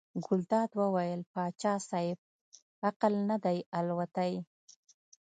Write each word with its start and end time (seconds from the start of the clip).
ګلداد 0.25 0.69
وویل 0.81 1.21
پاچا 1.33 1.73
صاحب 1.89 2.17
عقل 2.87 3.13
نه 3.29 3.37
دی 3.43 3.57
الوتی. 3.77 4.33